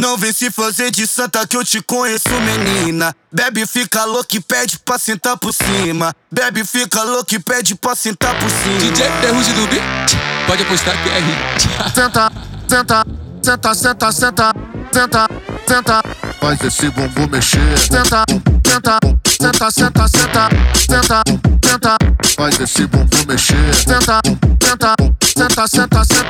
Não 0.00 0.16
vem 0.16 0.32
se 0.32 0.50
fazer 0.50 0.90
de 0.90 1.06
santa 1.06 1.46
que 1.46 1.54
eu 1.54 1.62
te 1.62 1.82
conheço, 1.82 2.30
menina. 2.40 3.14
Bebe, 3.30 3.66
fica 3.66 4.02
louco 4.06 4.34
e 4.34 4.40
pede 4.40 4.78
pra 4.78 4.98
sentar 4.98 5.36
por 5.36 5.52
cima. 5.52 6.14
Bebe, 6.32 6.64
fica 6.64 7.02
louco 7.02 7.34
e 7.34 7.38
pede 7.38 7.74
pra 7.74 7.94
sentar 7.94 8.34
por 8.38 8.48
cima. 8.48 8.78
DJ 8.78 9.10
Ferrugem 9.20 9.52
do 9.52 9.66
beat, 9.66 10.16
pode 10.46 10.62
apostar 10.62 10.96
que 11.02 11.08
é 11.10 11.20
hit. 11.20 11.94
Senta, 11.94 12.32
senta, 12.66 13.04
senta, 13.42 13.74
senta, 13.74 14.12
senta, 14.12 14.54
senta, 14.90 15.28
senta. 15.68 16.02
Faz 16.40 16.64
esse 16.64 16.90
bumbum 16.90 17.28
mexer. 17.30 17.78
Senta, 17.78 18.24
senta, 18.66 18.98
senta, 19.38 19.70
senta, 19.70 20.08
senta, 20.08 20.48
senta, 20.88 21.22
senta. 21.62 21.96
Faz 22.36 22.58
esse 22.58 22.86
bumbum 22.86 23.24
mexer. 23.28 23.74
Senta, 23.74 24.22
senta, 24.64 24.94
senta, 25.26 25.68
senta, 25.68 25.68
senta, 25.68 25.68
senta, 25.68 26.04
senta 26.04 26.29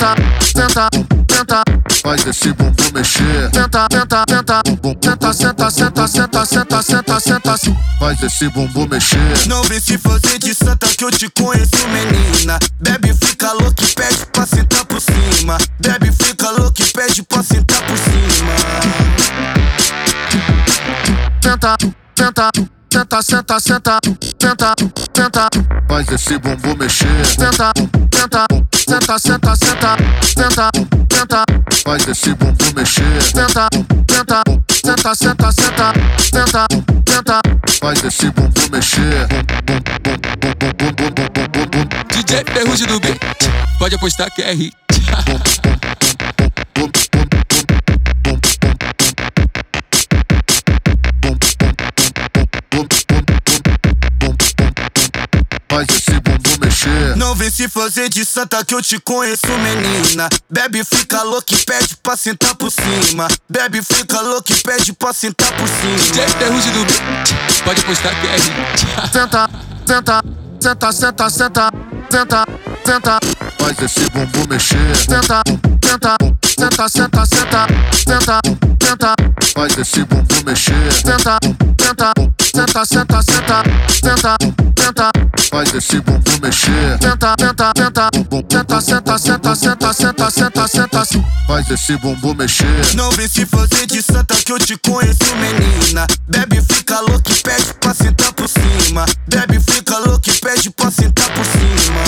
faz 2.10 2.26
esse 2.26 2.52
bumbum 2.54 2.90
mexer. 2.92 3.50
tenta, 3.52 3.86
tenta, 3.88 4.24
tenta, 4.26 4.62
bumbum, 4.66 4.96
senta, 5.00 5.32
senta, 5.32 5.70
senta, 5.70 6.08
senta, 6.08 6.44
senta, 6.44 6.82
senta, 6.82 7.20
senta, 7.20 7.56
faz 8.00 8.22
esse 8.24 8.48
bumbum 8.48 8.88
mexer. 8.88 9.18
Não 9.46 9.62
vem 9.62 9.78
se 9.78 9.96
fazer 9.96 10.40
de 10.40 10.52
santa 10.52 10.88
que 10.88 11.04
eu 11.04 11.10
te 11.12 11.30
conheço, 11.30 11.86
menina. 11.88 12.58
Bebe, 12.80 13.14
fica 13.14 13.52
louco 13.52 13.84
e 13.84 13.86
pede 13.94 14.26
pra 14.32 14.44
sentar 14.44 14.84
por 14.86 15.00
cima. 15.00 15.56
Bebe, 15.78 16.10
fica 16.10 16.50
louco 16.50 16.82
e 16.82 16.84
pede 16.86 17.22
pra 17.22 17.44
sentar 17.44 17.80
por 17.82 17.96
cima. 17.96 18.54
Tenta, 21.40 21.76
tenta. 22.16 22.50
senta, 22.92 23.22
senta, 23.22 23.60
senta, 23.60 23.98
tenta, 24.36 24.74
tenta, 25.12 25.48
faz 25.88 26.08
esse 26.08 26.36
bumbum 26.38 26.74
mexer. 26.76 27.06
Tenta, 27.36 27.72
tenta, 28.10 28.46
senta, 28.74 29.18
senta, 29.18 29.54
senta, 29.54 29.96
senta. 30.24 31.09
Faz 31.90 32.06
esse 32.06 32.32
bumbum 32.36 32.72
mexer. 32.76 33.20
Senta, 33.20 33.68
senta, 34.08 34.42
senta, 34.70 35.14
senta, 35.16 35.50
senta, 35.50 35.92
senta, 36.20 36.66
senta. 37.04 37.40
Faz 37.80 38.04
esse 38.04 38.30
bumbum 38.30 38.68
mexer. 38.70 39.26
DJ 42.08 42.44
Ferrugem 42.44 42.86
do 42.86 43.00
beat, 43.00 43.18
pode 43.76 43.96
apostar 43.96 44.32
que 44.32 44.40
é 44.40 44.54
hit. 44.54 44.72
Faz 55.68 55.88
esse 55.88 56.20
bumbum 56.20 56.38
mexer. 56.38 56.39
Não 57.16 57.34
vem 57.34 57.50
se 57.50 57.68
fazer 57.68 58.08
de 58.08 58.24
santa 58.24 58.64
que 58.64 58.74
eu 58.74 58.82
te 58.82 58.98
conheço, 59.00 59.46
menina. 59.46 60.28
Bebe, 60.48 60.84
fica 60.84 61.22
louco 61.22 61.52
e 61.52 61.56
pede 61.56 61.96
pra 62.02 62.16
sentar 62.16 62.54
por 62.54 62.70
cima. 62.70 63.28
Bebe, 63.48 63.82
fica 63.82 64.20
louco 64.20 64.52
e 64.52 64.56
pede 64.56 64.92
pra 64.92 65.12
sentar 65.12 65.52
por 65.52 65.68
cima. 65.68 65.96
DJ 65.96 66.28
Ferrugem 66.28 66.72
do 66.72 66.86
pode 67.64 67.80
apostar 67.80 68.20
que 68.20 68.26
é. 68.26 68.38
Senta, 69.12 69.48
senta, 69.86 70.22
senta, 70.60 70.92
senta, 70.92 71.30
senta, 71.30 71.70
senta, 72.10 72.44
senta. 72.84 73.18
Faz 73.58 73.82
esse 73.82 74.10
bumbum 74.10 74.46
mexer. 74.48 74.96
Senta, 74.96 75.42
senta, 75.84 76.16
senta, 76.58 76.88
senta, 76.88 77.26
senta, 77.26 77.66
senta, 78.06 78.40
senta. 78.82 79.14
Faz 79.54 79.78
esse 79.78 80.04
bumbum 80.04 80.42
mexer. 80.44 80.92
Senta, 80.92 81.38
senta, 81.80 82.12
senta, 82.54 82.84
senta, 82.84 83.22
senta, 83.22 83.62
senta 84.02 84.36
faz 85.60 85.74
esse 85.74 86.00
bumbum 86.00 86.38
mexer. 86.42 86.98
tenta, 86.98 87.36
tenta, 87.36 87.72
tenta, 87.74 88.08
bumbum, 88.14 88.42
senta, 88.50 88.80
senta, 88.80 89.18
senta, 89.18 89.54
senta, 89.54 89.92
senta, 89.92 90.30
senta, 90.30 90.68
senta, 90.68 91.04
faz 91.46 91.70
esse 91.70 91.96
bumbum 91.98 92.34
mexer. 92.34 92.66
Não 92.94 93.10
vem 93.10 93.28
se 93.28 93.44
fazer 93.44 93.86
de 93.86 94.00
santa 94.00 94.34
que 94.36 94.52
eu 94.52 94.58
te 94.58 94.78
conheço, 94.78 95.36
menina. 95.36 96.06
Bebe, 96.28 96.62
fica 96.62 97.00
louco 97.00 97.30
e 97.30 97.34
pede 97.34 97.74
pra 97.74 97.92
sentar 97.92 98.32
por 98.32 98.48
cima. 98.48 99.04
Bebe, 99.28 99.60
fica 99.60 99.98
louco 99.98 100.30
e 100.30 100.32
pede 100.32 100.70
pra 100.70 100.90
sentar 100.90 101.28
por 101.34 101.44
cima. 101.44 102.00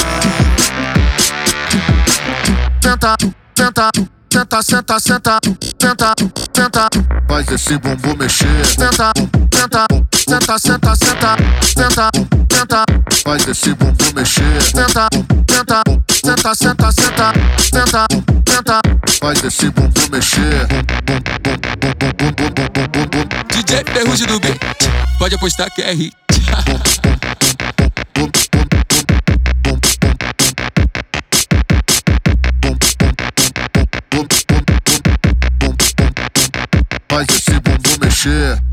Tenta, 2.80 3.16
senta, 3.54 3.90
senta, 4.32 4.62
senta, 4.62 4.98
senta, 4.98 5.38
senta, 5.78 6.14
senta, 6.56 6.88
faz 7.28 7.48
esse 7.48 7.76
bumbum 7.76 8.16
mexer. 8.16 8.64
Senta, 8.64 9.12
senta, 9.52 9.86
senta, 10.26 10.58
senta, 10.58 10.96
senta, 10.96 11.36
senta, 11.76 12.10
senta. 12.50 12.91
Faz 13.32 13.48
esse 13.48 13.74
bumbum 13.74 14.12
mexer. 14.14 14.60
Senta, 14.60 15.08
senta, 15.48 15.82
senta, 16.22 16.54
senta, 16.54 16.92
senta, 16.92 17.32
senta, 17.58 18.06
senta. 18.46 18.80
Faz 19.22 19.42
esse 19.42 19.70
bumbum 19.70 20.08
mexer. 20.10 20.68
DJ 23.48 23.84
Ferrugem 23.90 24.26
do 24.26 24.38
beat, 24.38 24.60
pode 25.18 25.34
apostar 25.34 25.70
que 25.70 25.80
é 25.80 25.94
hit. 25.94 26.14
Faz 37.08 37.28
esse 37.30 37.60
bumbum 37.60 37.96
mexer. 37.98 38.71